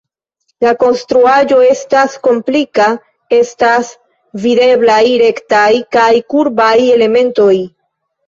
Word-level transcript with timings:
La 0.63 0.69
konstruaĵo 0.83 1.57
estas 1.65 2.13
komplika, 2.27 2.87
estas 3.39 3.91
videblaj 4.47 5.03
rektaj 5.25 5.69
kaj 5.97 6.09
kurbaj 6.35 6.73
elementoj. 6.97 7.53